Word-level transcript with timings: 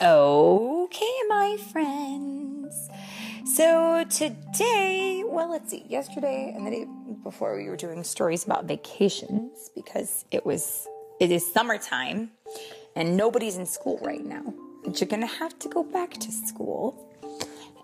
Okay, 0.00 1.12
my 1.28 1.56
friends. 1.72 2.88
So 3.56 4.04
today, 4.08 5.24
well, 5.26 5.50
let's 5.50 5.70
see, 5.72 5.84
yesterday 5.88 6.52
and 6.54 6.64
the 6.64 6.70
day 6.70 6.86
before 7.24 7.56
we 7.56 7.68
were 7.68 7.76
doing 7.76 8.04
stories 8.04 8.44
about 8.44 8.66
vacations 8.66 9.70
because 9.74 10.24
it 10.30 10.46
was, 10.46 10.86
it 11.18 11.32
is 11.32 11.52
summertime 11.52 12.30
and 12.94 13.16
nobody's 13.16 13.56
in 13.56 13.66
school 13.66 13.98
right 14.00 14.24
now. 14.24 14.54
But 14.84 15.00
you're 15.00 15.08
going 15.08 15.22
to 15.22 15.34
have 15.34 15.58
to 15.58 15.68
go 15.68 15.82
back 15.82 16.12
to 16.12 16.30
school 16.30 17.12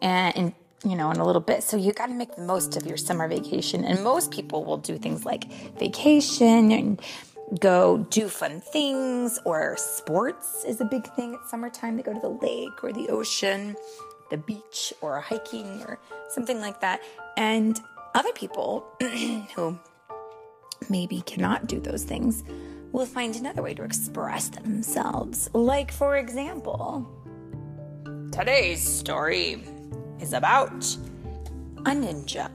and, 0.00 0.36
and 0.36 0.54
you 0.84 0.94
know, 0.94 1.10
in 1.10 1.16
a 1.16 1.26
little 1.26 1.42
bit. 1.42 1.64
So 1.64 1.76
you 1.76 1.92
got 1.92 2.06
to 2.06 2.14
make 2.14 2.36
the 2.36 2.42
most 2.42 2.76
of 2.76 2.86
your 2.86 2.96
summer 2.96 3.26
vacation. 3.26 3.84
And 3.84 4.04
most 4.04 4.30
people 4.30 4.64
will 4.64 4.76
do 4.76 4.98
things 4.98 5.24
like 5.24 5.50
vacation 5.80 6.70
and 6.70 7.00
go 7.60 7.98
do 8.10 8.28
fun 8.28 8.60
things 8.60 9.38
or 9.44 9.76
sports 9.76 10.64
is 10.64 10.80
a 10.80 10.84
big 10.84 11.06
thing 11.14 11.34
at 11.34 11.48
summertime. 11.48 11.96
They 11.96 12.02
go 12.02 12.14
to 12.14 12.20
the 12.20 12.28
lake 12.28 12.82
or 12.82 12.92
the 12.92 13.08
ocean, 13.08 13.76
the 14.30 14.36
beach 14.36 14.92
or 15.00 15.20
hiking 15.20 15.82
or 15.82 15.98
something 16.30 16.60
like 16.60 16.80
that. 16.80 17.00
And 17.36 17.78
other 18.14 18.32
people 18.32 18.86
who 19.54 19.78
maybe 20.88 21.20
cannot 21.22 21.66
do 21.66 21.80
those 21.80 22.04
things 22.04 22.44
will 22.92 23.06
find 23.06 23.34
another 23.34 23.62
way 23.62 23.74
to 23.74 23.82
express 23.82 24.48
themselves. 24.48 25.50
Like, 25.52 25.90
for 25.90 26.16
example, 26.16 27.10
today's 28.30 28.82
story 28.82 29.64
is 30.20 30.32
about 30.32 30.84
a 31.86 31.90
ninja 31.90 32.50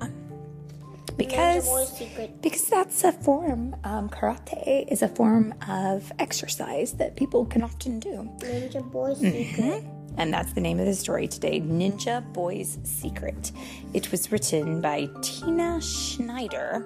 because 1.20 2.02
because 2.42 2.64
that's 2.64 3.04
a 3.04 3.12
form 3.12 3.76
um, 3.84 4.10
karate 4.10 4.90
is 4.92 5.02
a 5.02 5.08
form 5.10 5.54
of 5.68 6.12
exercise 6.18 6.94
that 6.94 7.16
people 7.16 7.46
can 7.46 7.62
often 7.62 8.00
do 8.00 8.30
Ninja 8.40 8.82
Boy 8.92 9.14
Secret. 9.14 9.84
and 10.18 10.34
that's 10.34 10.54
the 10.54 10.62
name 10.62 10.80
of 10.80 10.86
the 10.86 10.96
story 10.96 11.28
today 11.28 11.60
ninja 11.62 12.22
boy's 12.34 12.80
secret 12.84 13.52
it 13.94 14.10
was 14.12 14.32
written 14.32 14.82
by 14.82 15.08
tina 15.22 15.80
schneider 15.82 16.86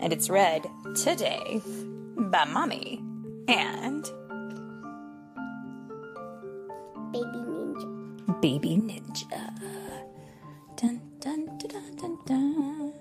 and 0.00 0.12
it's 0.12 0.28
read 0.28 0.66
today 0.94 1.62
by 2.16 2.44
mommy 2.44 3.02
and 3.48 4.04
Baby 7.12 7.40
Ninja. 7.48 8.40
baby 8.40 8.76
ninja 8.76 9.54
dun, 10.76 11.00
dun, 11.20 11.46
dun, 11.58 11.68
dun, 11.68 11.96
dun, 11.96 12.18
dun. 12.26 12.99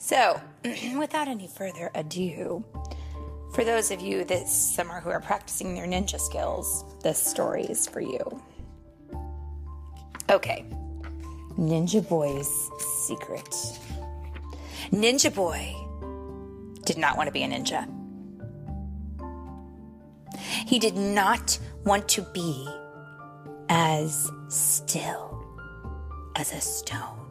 So 0.00 0.40
without 0.98 1.28
any 1.28 1.46
further 1.46 1.92
ado 1.94 2.64
for 3.52 3.64
those 3.64 3.90
of 3.90 4.00
you 4.00 4.24
this 4.24 4.50
summer 4.50 5.00
who 5.00 5.10
are 5.10 5.20
practicing 5.20 5.74
their 5.74 5.86
ninja 5.86 6.18
skills 6.18 6.84
this 7.02 7.18
story 7.18 7.64
is 7.64 7.86
for 7.86 8.00
you. 8.00 8.42
Okay. 10.30 10.64
Ninja 11.58 12.06
boy's 12.06 12.70
secret. 13.06 13.50
Ninja 14.92 15.34
boy 15.34 15.74
did 16.84 16.98
not 16.98 17.16
want 17.16 17.26
to 17.26 17.32
be 17.32 17.42
a 17.42 17.48
ninja. 17.48 17.88
He 20.66 20.78
did 20.78 20.96
not 20.96 21.58
want 21.84 22.08
to 22.10 22.22
be 22.32 22.68
as 23.68 24.30
still 24.48 25.44
as 26.36 26.52
a 26.52 26.60
stone. 26.60 27.29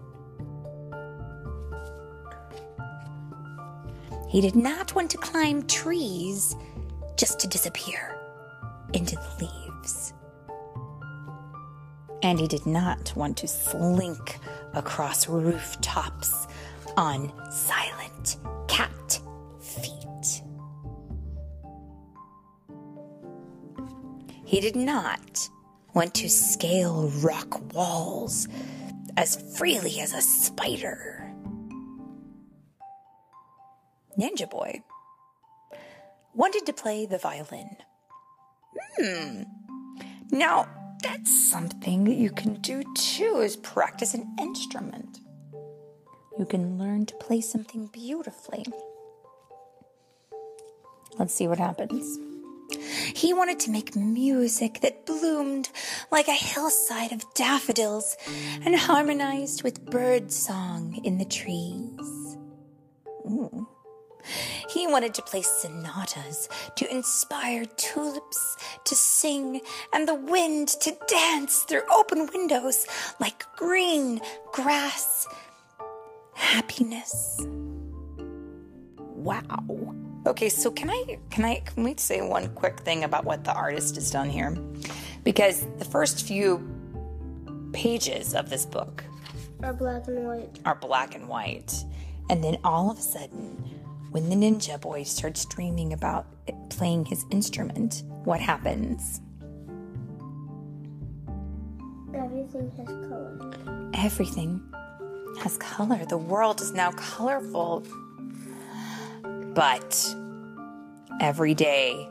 He 4.30 4.42
did 4.42 4.56
not 4.56 4.94
want 4.94 5.10
to 5.12 5.18
climb 5.18 5.66
trees 5.66 6.56
just 7.18 7.40
to 7.40 7.48
disappear 7.48 8.16
into 8.94 9.16
the 9.16 9.46
leaves. 9.46 10.14
And 12.22 12.40
he 12.40 12.48
did 12.48 12.66
not 12.66 13.12
want 13.16 13.38
to 13.38 13.48
slink 13.48 14.38
across 14.74 15.28
rooftops 15.28 16.48
on 16.96 17.34
silent 17.52 18.38
cat 18.68 19.20
feet. 19.60 20.44
He 24.46 24.60
did 24.62 24.76
not 24.76 25.50
want 25.96 26.14
to 26.16 26.30
scale 26.30 27.10
rock 27.22 27.74
walls 27.74 28.48
as 29.18 29.58
freely 29.58 30.00
as 30.00 30.14
a 30.14 30.22
spider. 30.22 31.29
Ninja 34.20 34.50
Boy 34.50 34.84
wanted 36.34 36.66
to 36.66 36.74
play 36.74 37.06
the 37.06 37.18
violin. 37.18 37.78
Hmm. 38.98 39.44
Now, 40.30 40.68
that's 41.02 41.50
something 41.50 42.04
that 42.04 42.16
you 42.16 42.30
can 42.30 42.56
do 42.56 42.84
too, 42.96 43.40
is 43.40 43.56
practice 43.56 44.14
an 44.14 44.36
instrument. 44.38 45.20
You 46.38 46.46
can 46.46 46.78
learn 46.78 47.06
to 47.06 47.16
play 47.16 47.40
something 47.40 47.88
beautifully. 47.88 48.66
Let's 51.18 51.34
see 51.34 51.48
what 51.48 51.58
happens. 51.58 52.20
He 53.16 53.34
wanted 53.34 53.60
to 53.62 53.72
make 53.72 53.96
music 53.96 54.82
that 54.82 55.06
bloomed 55.06 55.70
like 56.12 56.28
a 56.28 56.34
hillside 56.34 57.12
of 57.12 57.34
daffodils 57.34 58.16
and 58.64 58.76
harmonized 58.76 59.64
with 59.64 59.86
bird 59.86 60.32
song 60.32 61.00
in 61.04 61.18
the 61.18 61.26
trees. 61.26 62.38
Ooh. 63.26 63.68
He 64.70 64.88
wanted 64.88 65.14
to 65.16 65.22
play 65.22 65.42
sonatas 65.42 66.50
to 66.76 66.92
inspire 66.92 67.66
tulips 67.66 68.58
to 68.86 68.96
sing 68.96 69.62
and 69.94 70.08
the 70.08 70.16
wind 70.16 70.70
to 70.82 70.96
dance 71.08 71.64
through 71.64 71.82
open 71.94 72.28
windows 72.34 72.86
like 73.20 73.46
green 73.56 74.22
grass. 74.52 75.28
Happiness. 76.34 77.42
Wow. 78.98 79.96
Okay, 80.26 80.50
so 80.50 80.72
can 80.72 80.90
I 80.90 81.18
can 81.30 81.46
I 81.46 81.62
can 81.66 81.84
we 81.84 81.96
say 81.98 82.22
one 82.22 82.50
quick 82.56 82.82
thing 82.82 83.04
about 83.04 83.26
what 83.26 83.44
the 83.44 83.54
artist 83.54 83.96
has 83.96 84.12
done 84.12 84.30
here? 84.30 84.52
Because 85.24 85.66
the 85.78 85.86
first 85.86 86.26
few 86.26 86.66
pages 87.74 88.34
of 88.34 88.50
this 88.50 88.66
book 88.66 89.04
are 89.64 89.74
black 89.74 90.08
and 90.08 90.26
white. 90.26 90.60
are 90.66 90.76
black 90.76 91.16
and 91.16 91.28
white. 91.28 91.74
And 92.30 92.44
then 92.44 92.58
all 92.64 92.92
of 92.92 93.00
a 93.00 93.02
sudden, 93.02 93.79
when 94.12 94.30
the 94.30 94.36
ninja 94.36 94.80
boy 94.80 95.04
starts 95.04 95.46
dreaming 95.46 95.94
about 95.94 96.26
playing 96.70 97.06
his 97.06 97.26
instrument, 97.32 98.04
what 98.24 98.40
happens? 98.40 99.22
Everything 102.14 102.72
has 102.78 102.88
color. 102.88 103.92
Everything 103.94 104.62
has 105.42 105.58
color. 105.58 106.06
The 106.06 106.18
world 106.18 106.60
is 106.62 106.72
now 106.74 106.92
colorful. 106.92 107.84
But 109.54 110.16
every 111.22 111.54
day, 111.54 112.10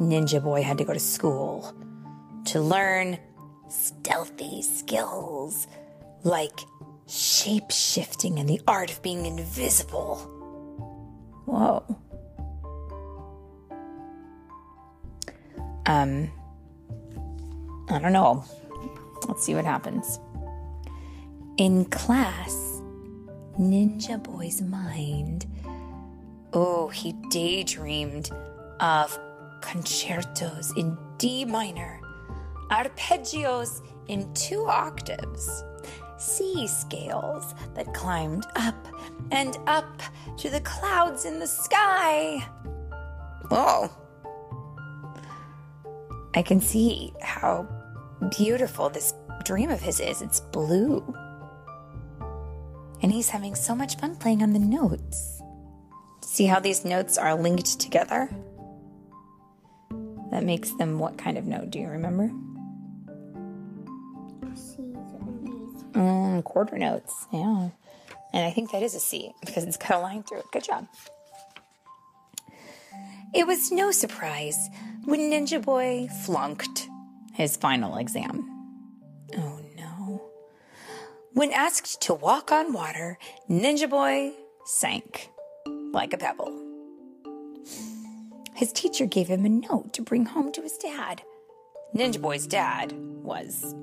Ninja 0.00 0.42
Boy 0.42 0.62
had 0.62 0.78
to 0.78 0.84
go 0.84 0.94
to 0.94 1.00
school 1.00 1.74
to 2.46 2.60
learn 2.60 3.18
stealthy 3.68 4.62
skills 4.62 5.66
like 6.24 6.58
shape 7.06 7.70
shifting 7.70 8.38
and 8.38 8.48
the 8.48 8.60
art 8.66 8.90
of 8.90 9.02
being 9.02 9.26
invisible. 9.26 10.39
Whoa. 11.50 11.82
Um, 15.86 16.30
I 17.88 17.98
don't 17.98 18.12
know. 18.12 18.44
Let's 19.26 19.44
see 19.44 19.56
what 19.56 19.64
happens. 19.64 20.20
In 21.56 21.86
class, 21.86 22.80
Ninja 23.58 24.22
Boy's 24.22 24.62
mind. 24.62 25.46
Oh, 26.52 26.88
he 26.88 27.14
daydreamed 27.30 28.30
of 28.78 29.18
concertos 29.60 30.72
in 30.76 30.96
D 31.18 31.44
minor, 31.44 32.00
arpeggios 32.70 33.84
in 34.06 34.32
two 34.34 34.66
octaves, 34.68 35.64
C 36.20 36.66
scales 36.66 37.54
that 37.74 37.92
climbed 37.94 38.46
up 38.56 38.86
and 39.30 39.56
up 39.66 40.02
to 40.38 40.50
the 40.50 40.60
clouds 40.60 41.24
in 41.24 41.38
the 41.38 41.46
sky. 41.46 42.46
Oh, 43.50 43.90
I 46.34 46.42
can 46.42 46.60
see 46.60 47.12
how 47.20 47.66
beautiful 48.36 48.90
this 48.90 49.14
dream 49.44 49.70
of 49.70 49.80
his 49.80 49.98
is. 49.98 50.22
It's 50.22 50.40
blue. 50.40 51.02
And 53.02 53.10
he's 53.10 53.30
having 53.30 53.54
so 53.54 53.74
much 53.74 53.96
fun 53.96 54.16
playing 54.16 54.42
on 54.42 54.52
the 54.52 54.58
notes. 54.58 55.40
See 56.22 56.44
how 56.44 56.60
these 56.60 56.84
notes 56.84 57.18
are 57.18 57.34
linked 57.34 57.80
together? 57.80 58.30
That 60.30 60.44
makes 60.44 60.70
them 60.72 60.98
what 60.98 61.18
kind 61.18 61.36
of 61.36 61.46
note? 61.46 61.70
Do 61.70 61.80
you 61.80 61.88
remember? 61.88 62.30
Mm, 66.40 66.44
quarter 66.44 66.78
notes, 66.78 67.26
yeah. 67.32 67.70
And 68.32 68.46
I 68.46 68.50
think 68.50 68.70
that 68.72 68.82
is 68.82 68.94
a 68.94 69.00
C 69.00 69.32
because 69.40 69.64
it's 69.64 69.76
got 69.76 69.92
a 69.92 69.98
line 69.98 70.22
through 70.22 70.38
it. 70.38 70.46
Good 70.52 70.64
job. 70.64 70.86
It 73.34 73.46
was 73.46 73.70
no 73.70 73.90
surprise 73.90 74.68
when 75.04 75.30
Ninja 75.30 75.62
Boy 75.62 76.08
flunked 76.24 76.88
his 77.32 77.56
final 77.56 77.96
exam. 77.96 78.48
Oh 79.36 79.60
no. 79.76 80.22
When 81.32 81.52
asked 81.52 82.00
to 82.02 82.14
walk 82.14 82.50
on 82.50 82.72
water, 82.72 83.18
Ninja 83.48 83.88
Boy 83.88 84.32
sank 84.64 85.30
like 85.92 86.12
a 86.12 86.18
pebble. 86.18 86.56
His 88.54 88.72
teacher 88.72 89.06
gave 89.06 89.28
him 89.28 89.44
a 89.44 89.48
note 89.48 89.92
to 89.94 90.02
bring 90.02 90.26
home 90.26 90.52
to 90.52 90.62
his 90.62 90.76
dad. 90.76 91.22
Ninja 91.94 92.20
Boy's 92.20 92.46
dad 92.46 92.92
was 92.92 93.74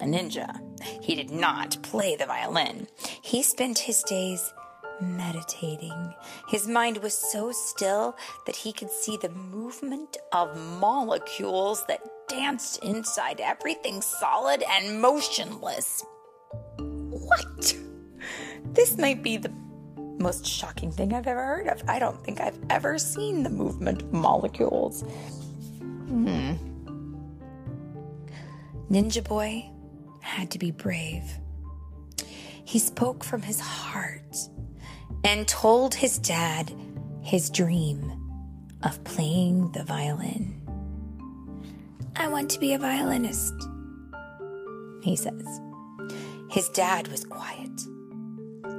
a 0.00 0.04
ninja. 0.04 0.60
He 1.02 1.14
did 1.14 1.30
not 1.30 1.82
play 1.82 2.16
the 2.16 2.26
violin. 2.26 2.88
He 3.22 3.42
spent 3.42 3.78
his 3.78 4.02
days 4.02 4.52
meditating. 5.00 6.14
His 6.48 6.66
mind 6.66 6.98
was 6.98 7.16
so 7.16 7.52
still 7.52 8.16
that 8.46 8.56
he 8.56 8.72
could 8.72 8.90
see 8.90 9.16
the 9.16 9.28
movement 9.28 10.16
of 10.32 10.56
molecules 10.80 11.84
that 11.86 12.00
danced 12.28 12.82
inside 12.84 13.40
everything 13.40 14.00
solid 14.00 14.62
and 14.68 15.00
motionless. 15.00 16.04
What? 16.78 17.76
This 18.72 18.96
might 18.98 19.22
be 19.22 19.36
the 19.36 19.52
most 20.18 20.46
shocking 20.46 20.90
thing 20.90 21.12
I've 21.12 21.26
ever 21.26 21.44
heard 21.44 21.68
of. 21.68 21.82
I 21.88 21.98
don't 21.98 22.22
think 22.24 22.40
I've 22.40 22.58
ever 22.70 22.98
seen 22.98 23.42
the 23.42 23.50
movement 23.50 24.02
of 24.02 24.12
molecules. 24.12 25.02
Hmm. 25.80 26.52
Ninja 28.90 29.24
Boy 29.24 29.70
had 30.24 30.50
to 30.50 30.58
be 30.58 30.70
brave. 30.70 31.38
He 32.64 32.78
spoke 32.78 33.22
from 33.22 33.42
his 33.42 33.60
heart 33.60 34.36
and 35.22 35.46
told 35.46 35.94
his 35.94 36.18
dad 36.18 36.72
his 37.22 37.50
dream 37.50 38.10
of 38.82 39.02
playing 39.04 39.70
the 39.72 39.84
violin. 39.84 40.60
I 42.16 42.28
want 42.28 42.50
to 42.50 42.60
be 42.60 42.72
a 42.72 42.78
violinist, 42.78 43.54
he 45.02 45.14
says. 45.16 45.60
His 46.50 46.68
dad 46.70 47.08
was 47.08 47.24
quiet, 47.24 47.80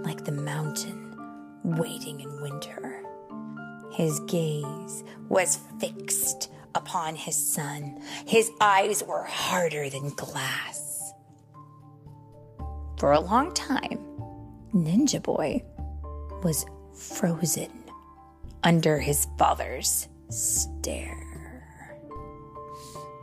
like 0.04 0.26
the 0.26 0.32
mountain 0.32 1.16
waiting 1.64 2.22
in 2.22 2.42
winter. 2.42 3.04
His 3.92 4.20
gaze 4.22 5.04
was 5.30 5.60
fixed 5.80 6.50
upon 6.74 7.16
his 7.16 7.36
son. 7.36 8.02
His 8.26 8.52
eyes 8.60 9.04
were 9.04 9.24
harder 9.24 9.90
than 9.90 10.10
glass. 10.10 10.85
For 13.06 13.12
a 13.12 13.20
long 13.20 13.54
time, 13.54 14.00
Ninja 14.74 15.22
Boy 15.22 15.62
was 16.42 16.66
frozen 16.92 17.70
under 18.64 18.98
his 18.98 19.28
father's 19.38 20.08
stare. 20.30 21.62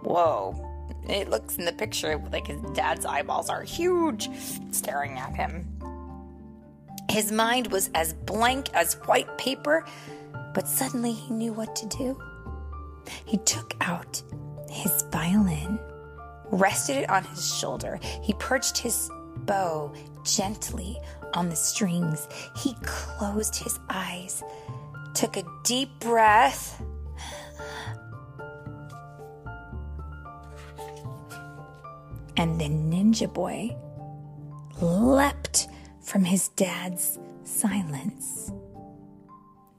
Whoa. 0.03 0.55
It 1.09 1.31
looks 1.31 1.57
in 1.57 1.65
the 1.65 1.73
picture 1.73 2.17
like 2.31 2.47
his 2.47 2.61
dad's 2.75 3.05
eyeballs 3.05 3.51
are 3.51 3.65
huge, 3.65 4.31
staring 4.71 5.19
at 5.19 5.35
him. 5.35 5.67
His 7.11 7.33
mind 7.33 7.73
was 7.73 7.91
as 7.97 8.13
blank 8.13 8.73
as 8.75 8.95
white 9.07 9.37
paper, 9.37 9.85
but 10.55 10.69
suddenly 10.69 11.11
he 11.11 11.35
knew 11.35 11.53
what 11.53 11.75
to 11.75 11.87
do. 11.87 12.23
He 13.25 13.39
took 13.39 13.75
out 13.81 14.23
his 14.71 15.03
violin, 15.11 15.81
rested 16.53 16.99
it 16.99 17.11
on 17.11 17.25
his 17.25 17.53
shoulder. 17.53 17.99
He 18.23 18.33
perched 18.35 18.79
his 18.79 19.11
bow 19.47 19.93
gently 20.25 20.99
on 21.35 21.49
the 21.49 21.57
strings. 21.57 22.29
He 22.57 22.75
closed 22.83 23.57
his 23.57 23.79
eyes, 23.89 24.43
took 25.15 25.37
a 25.37 25.45
deep 25.65 25.91
breath. 26.01 26.83
And 32.37 32.61
then 32.61 32.91
Ninja 32.91 33.33
Boy 33.33 33.77
leapt 34.81 35.69
from 36.01 36.25
his 36.25 36.49
dad's 36.49 37.19
silence 37.45 38.51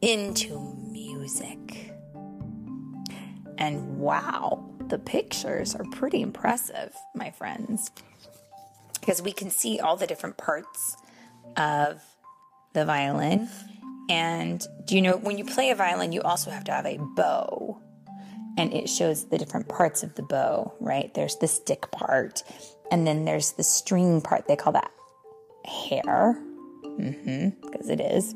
into 0.01 0.75
music. 0.91 1.91
And 3.57 3.97
wow, 3.99 4.63
the 4.87 4.99
pictures 4.99 5.75
are 5.75 5.85
pretty 5.91 6.21
impressive, 6.21 6.93
my 7.15 7.31
friends, 7.31 7.91
because 9.03 9.21
we 9.21 9.33
can 9.33 9.49
see 9.49 9.81
all 9.81 9.97
the 9.97 10.07
different 10.07 10.37
parts 10.37 10.95
of 11.57 12.01
the 12.71 12.85
violin. 12.85 13.49
And 14.09 14.65
do 14.85 14.95
you 14.95 15.01
know 15.01 15.17
when 15.17 15.37
you 15.37 15.43
play 15.43 15.71
a 15.71 15.75
violin, 15.75 16.13
you 16.13 16.21
also 16.21 16.51
have 16.51 16.63
to 16.65 16.71
have 16.71 16.85
a 16.85 16.97
bow, 16.97 17.81
and 18.57 18.73
it 18.73 18.87
shows 18.87 19.27
the 19.27 19.37
different 19.37 19.67
parts 19.67 20.03
of 20.03 20.15
the 20.15 20.23
bow, 20.23 20.73
right? 20.79 21.13
There's 21.13 21.35
the 21.35 21.49
stick 21.49 21.91
part, 21.91 22.43
and 22.91 23.05
then 23.05 23.25
there's 23.25 23.51
the 23.51 23.63
string 23.63 24.21
part. 24.21 24.47
They 24.47 24.55
call 24.55 24.71
that 24.71 24.91
hair, 25.65 26.41
mm-hmm, 26.85 27.49
because 27.69 27.89
it 27.89 27.99
is. 27.99 28.33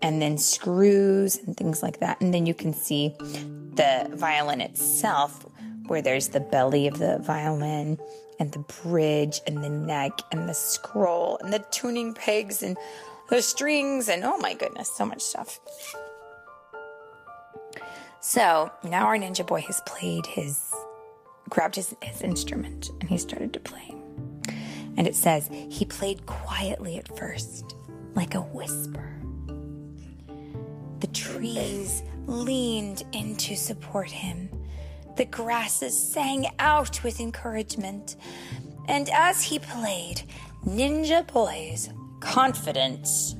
And 0.00 0.22
then 0.22 0.38
screws 0.38 1.38
and 1.38 1.56
things 1.56 1.82
like 1.82 1.98
that. 2.00 2.20
And 2.20 2.32
then 2.32 2.46
you 2.46 2.54
can 2.54 2.72
see 2.72 3.16
the 3.18 4.08
violin 4.12 4.60
itself, 4.60 5.44
where 5.88 6.02
there's 6.02 6.28
the 6.28 6.40
belly 6.40 6.86
of 6.86 6.98
the 6.98 7.18
violin 7.18 7.98
and 8.42 8.50
the 8.50 8.58
bridge 8.82 9.40
and 9.46 9.62
the 9.62 9.70
neck 9.70 10.18
and 10.32 10.48
the 10.48 10.52
scroll 10.52 11.38
and 11.42 11.52
the 11.52 11.64
tuning 11.70 12.12
pegs 12.12 12.64
and 12.64 12.76
the 13.30 13.40
strings 13.40 14.08
and 14.08 14.24
oh 14.24 14.36
my 14.38 14.52
goodness, 14.52 14.90
so 14.90 15.06
much 15.06 15.22
stuff. 15.22 15.60
So 18.18 18.72
now 18.82 19.06
our 19.06 19.16
ninja 19.16 19.46
boy 19.46 19.60
has 19.60 19.80
played 19.86 20.26
his, 20.26 20.74
grabbed 21.50 21.76
his, 21.76 21.94
his 22.02 22.20
instrument 22.22 22.90
and 23.00 23.08
he 23.08 23.16
started 23.16 23.52
to 23.52 23.60
play. 23.60 23.94
And 24.96 25.06
it 25.06 25.14
says, 25.14 25.48
he 25.70 25.84
played 25.84 26.26
quietly 26.26 26.98
at 26.98 27.16
first, 27.16 27.76
like 28.16 28.34
a 28.34 28.40
whisper. 28.40 29.20
The 30.98 31.06
trees 31.14 32.02
leaned 32.26 33.04
in 33.12 33.36
to 33.36 33.56
support 33.56 34.10
him. 34.10 34.48
The 35.16 35.24
grasses 35.26 35.98
sang 35.98 36.46
out 36.58 37.02
with 37.02 37.20
encouragement. 37.20 38.16
And 38.88 39.08
as 39.10 39.42
he 39.42 39.58
played, 39.58 40.22
Ninja 40.66 41.26
Boy's 41.26 41.90
confidence 42.20 43.36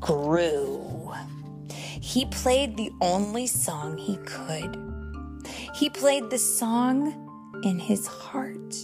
grew. 0.00 1.12
He 2.00 2.26
played 2.26 2.76
the 2.76 2.90
only 3.00 3.46
song 3.46 3.96
he 3.96 4.16
could. 4.26 4.76
He 5.74 5.88
played 5.88 6.30
the 6.30 6.38
song 6.38 7.60
in 7.62 7.78
his 7.78 8.06
heart. 8.06 8.74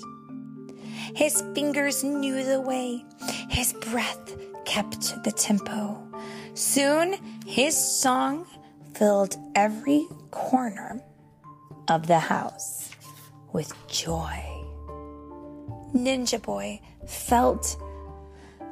His 1.15 1.43
fingers 1.55 2.05
knew 2.05 2.45
the 2.45 2.61
way. 2.61 3.05
His 3.49 3.73
breath 3.73 4.37
kept 4.65 5.23
the 5.25 5.33
tempo. 5.33 6.01
Soon 6.55 7.17
his 7.45 7.77
song 7.77 8.47
filled 8.95 9.37
every 9.55 10.07
corner 10.31 11.03
of 11.91 12.07
the 12.07 12.21
house 12.21 12.91
with 13.53 13.73
joy. 13.89 14.43
Ninja 15.93 16.41
Boy 16.41 16.81
felt 17.07 17.77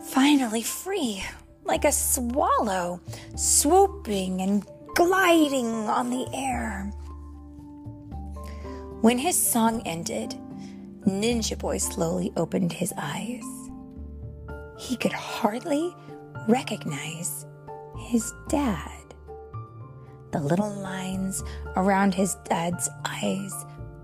finally 0.07 0.63
free, 0.63 1.25
like 1.65 1.85
a 1.85 1.91
swallow 1.91 3.01
swooping 3.35 4.41
and 4.41 4.65
gliding 4.95 5.67
on 5.67 6.11
the 6.11 6.27
air. 6.33 6.93
When 9.01 9.19
his 9.19 9.37
song 9.37 9.83
ended, 9.85 10.37
Ninja 11.05 11.59
Boy 11.59 11.79
slowly 11.79 12.33
opened 12.37 12.73
his 12.73 12.95
eyes. 12.97 13.45
He 14.79 14.97
could 14.97 15.13
hardly 15.13 15.93
recognize 16.47 17.47
his 17.99 18.33
dad. 18.49 18.98
The 20.31 20.41
little 20.41 20.71
lines 20.71 21.43
around 21.77 22.15
his 22.15 22.35
dad's 22.45 22.89
eyes 23.05 23.55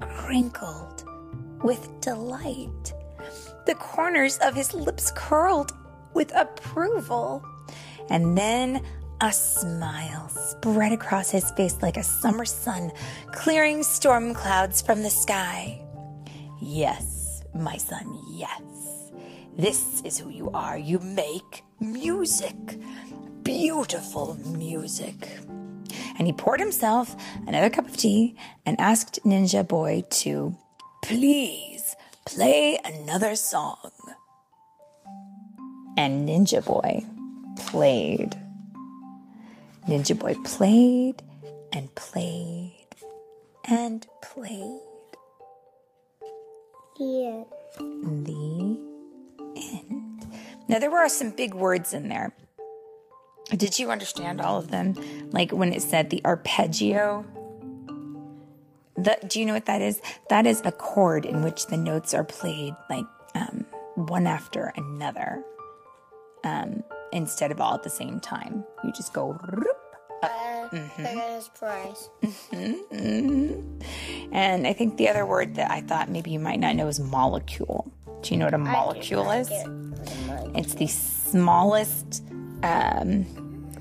crinkled 0.00 1.04
with 1.62 1.88
delight. 2.00 2.92
The 3.66 3.74
corners 3.74 4.38
of 4.38 4.54
his 4.54 4.74
lips 4.74 5.12
curled 5.14 5.72
with 6.14 6.34
approval. 6.34 7.44
And 8.10 8.36
then 8.36 8.82
a 9.20 9.32
smile 9.32 10.28
spread 10.28 10.92
across 10.92 11.30
his 11.30 11.50
face 11.52 11.76
like 11.80 11.96
a 11.96 12.02
summer 12.02 12.44
sun, 12.44 12.92
clearing 13.32 13.82
storm 13.82 14.34
clouds 14.34 14.82
from 14.82 15.02
the 15.02 15.10
sky. 15.10 15.80
Yes, 16.60 17.42
my 17.54 17.76
son, 17.76 18.18
yes. 18.30 18.60
This 19.56 20.02
is 20.02 20.18
who 20.18 20.30
you 20.30 20.50
are. 20.50 20.76
You 20.76 20.98
make 20.98 21.64
music. 21.80 22.56
Beautiful 23.42 24.36
music. 24.46 25.28
And 26.16 26.26
he 26.26 26.33
poured 26.33 26.61
himself 26.61 27.16
another 27.47 27.71
cup 27.71 27.87
of 27.87 27.97
tea 27.97 28.37
and 28.64 28.80
asked 28.80 29.18
Ninja 29.25 29.66
Boy 29.66 30.04
to 30.11 30.56
please 31.02 31.97
play 32.25 32.78
another 32.85 33.35
song. 33.35 33.90
And 35.97 36.28
Ninja 36.28 36.64
Boy 36.64 37.04
played. 37.59 38.37
Ninja 39.88 40.18
Boy 40.18 40.35
played 40.44 41.23
and 41.73 41.94
played 41.94 42.87
and 43.68 44.06
played. 44.23 44.80
The 46.99 47.44
end. 47.78 48.26
The 48.26 48.78
end. 49.56 50.26
Now, 50.68 50.78
there 50.78 50.90
were 50.90 51.09
some 51.09 51.30
big 51.30 51.54
words 51.54 51.92
in 51.92 52.09
there. 52.09 52.35
Did 53.50 53.78
you 53.78 53.90
understand 53.90 54.40
all 54.40 54.58
of 54.58 54.70
them? 54.70 54.94
Like 55.30 55.50
when 55.52 55.72
it 55.72 55.82
said 55.82 56.10
the 56.10 56.24
arpeggio? 56.24 57.24
The, 58.96 59.18
do 59.26 59.40
you 59.40 59.46
know 59.46 59.54
what 59.54 59.66
that 59.66 59.82
is? 59.82 60.00
That 60.30 60.46
is 60.46 60.62
a 60.64 60.72
chord 60.72 61.26
in 61.26 61.42
which 61.42 61.66
the 61.66 61.76
notes 61.76 62.14
are 62.14 62.24
played 62.24 62.74
like 62.88 63.04
um, 63.34 63.66
one 63.96 64.26
after 64.26 64.72
another 64.76 65.42
um, 66.44 66.84
instead 67.12 67.50
of 67.50 67.60
all 67.60 67.74
at 67.74 67.82
the 67.82 67.90
same 67.90 68.20
time. 68.20 68.64
You 68.82 68.92
just 68.92 69.12
go. 69.12 69.38
Uh, 70.22 70.68
Paradise 70.96 71.50
Prize. 71.58 72.08
And 74.32 74.66
I 74.66 74.72
think 74.72 74.96
the 74.96 75.08
other 75.08 75.26
word 75.26 75.56
that 75.56 75.70
I 75.70 75.82
thought 75.82 76.08
maybe 76.08 76.30
you 76.30 76.38
might 76.38 76.60
not 76.60 76.76
know 76.76 76.88
is 76.88 76.98
molecule. 76.98 77.92
Do 78.22 78.32
you 78.32 78.38
know 78.38 78.46
what 78.46 78.54
a 78.54 78.58
molecule 78.58 79.30
is? 79.30 79.50
It's 80.54 80.74
the 80.74 80.86
smallest 80.86 82.22
um, 82.64 83.26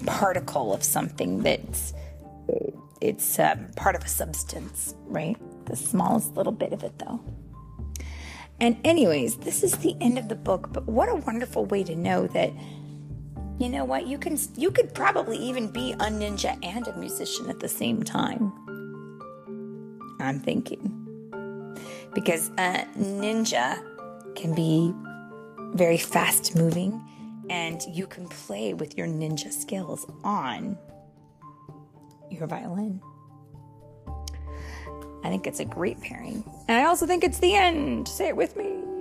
particle 0.06 0.74
of 0.74 0.84
something 0.84 1.42
that's 1.42 1.94
it's 3.02 3.40
um, 3.40 3.68
part 3.76 3.96
of 3.96 4.04
a 4.04 4.08
substance, 4.08 4.96
right? 5.08 5.38
The 5.66 5.76
smallest 5.76 6.36
little 6.36 6.54
bit 6.54 6.72
of 6.74 6.84
it, 6.84 7.00
though. 7.00 7.20
And 8.60 8.78
anyways, 8.86 9.38
this 9.38 9.64
is 9.64 9.74
the 9.78 9.96
end 10.00 10.18
of 10.18 10.30
the 10.30 10.36
book. 10.36 10.72
But 10.72 10.88
what 10.88 11.10
a 11.10 11.16
wonderful 11.16 11.66
way 11.66 11.84
to 11.84 11.96
know 11.96 12.28
that 12.28 12.52
you 13.60 13.70
know 13.70 13.86
what 13.86 14.08
you 14.08 14.18
can 14.18 14.38
you 14.56 14.72
could 14.72 14.94
probably 14.94 15.38
even 15.38 15.68
be 15.68 15.92
a 15.94 16.08
ninja 16.10 16.58
and 16.64 16.88
a 16.88 16.98
musician 16.98 17.50
at 17.50 17.60
the 17.60 17.68
same 17.68 18.04
time. 18.04 18.52
I'm 20.20 20.40
thinking 20.40 20.90
because 22.14 22.50
a 22.58 22.88
ninja 22.98 23.82
can 24.36 24.56
be 24.56 24.94
very 25.76 25.98
fast 25.98 26.56
moving 26.56 27.02
and 27.50 27.82
you 27.90 28.08
can 28.08 28.28
play 28.28 28.74
with 28.74 28.98
your 28.98 29.08
ninja 29.08 29.52
skills 29.52 30.06
on 30.24 30.78
your 32.30 32.48
violin. 32.48 33.02
I 35.24 35.30
think 35.30 35.48
it's 35.48 35.60
a 35.60 35.66
great 35.66 36.00
pairing. 36.02 36.44
And 36.68 36.78
I 36.78 36.86
also 36.86 37.06
think 37.06 37.24
it's 37.24 37.40
the 37.40 37.56
end. 37.56 38.08
Say 38.08 38.28
it 38.28 38.36
with 38.36 38.58
me. 38.58 38.93